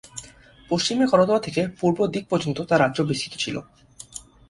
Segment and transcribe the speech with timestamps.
[0.69, 3.55] পশ্চিমে করতোয়া থেকে পূর্বে দিক পর্যন্ত তার রাজ্য বিস্তৃত ছিল।